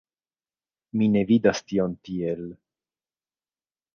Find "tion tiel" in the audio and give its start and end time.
1.71-2.41